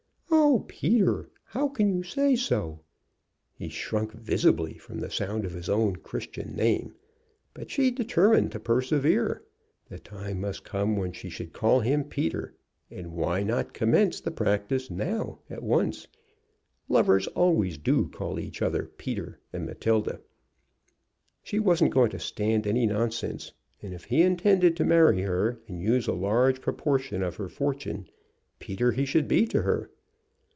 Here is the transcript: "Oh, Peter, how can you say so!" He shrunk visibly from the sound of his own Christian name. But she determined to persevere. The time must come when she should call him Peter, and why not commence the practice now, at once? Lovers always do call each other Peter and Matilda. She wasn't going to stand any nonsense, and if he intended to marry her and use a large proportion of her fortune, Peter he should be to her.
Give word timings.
"Oh, 0.53 0.65
Peter, 0.67 1.29
how 1.45 1.69
can 1.69 1.87
you 1.89 2.03
say 2.03 2.35
so!" 2.35 2.81
He 3.53 3.69
shrunk 3.69 4.11
visibly 4.11 4.77
from 4.77 4.99
the 4.99 5.09
sound 5.09 5.45
of 5.45 5.53
his 5.53 5.69
own 5.69 5.97
Christian 5.97 6.55
name. 6.55 6.93
But 7.53 7.71
she 7.71 7.89
determined 7.89 8.51
to 8.51 8.59
persevere. 8.59 9.43
The 9.87 9.97
time 9.99 10.41
must 10.41 10.65
come 10.65 10.97
when 10.97 11.13
she 11.13 11.29
should 11.29 11.53
call 11.53 11.79
him 11.79 12.03
Peter, 12.03 12.53
and 12.89 13.13
why 13.13 13.43
not 13.43 13.73
commence 13.73 14.19
the 14.19 14.31
practice 14.31 14.89
now, 14.91 15.39
at 15.49 15.63
once? 15.63 16.07
Lovers 16.89 17.27
always 17.27 17.77
do 17.77 18.09
call 18.09 18.37
each 18.37 18.61
other 18.61 18.87
Peter 18.97 19.39
and 19.53 19.65
Matilda. 19.65 20.19
She 21.43 21.59
wasn't 21.59 21.93
going 21.93 22.11
to 22.11 22.19
stand 22.19 22.67
any 22.67 22.85
nonsense, 22.85 23.53
and 23.81 23.93
if 23.93 24.05
he 24.05 24.21
intended 24.21 24.75
to 24.77 24.83
marry 24.85 25.21
her 25.21 25.61
and 25.69 25.81
use 25.81 26.07
a 26.07 26.13
large 26.13 26.59
proportion 26.59 27.23
of 27.23 27.37
her 27.37 27.47
fortune, 27.47 28.07
Peter 28.59 28.91
he 28.91 29.05
should 29.05 29.29
be 29.29 29.45
to 29.47 29.61
her. 29.61 29.89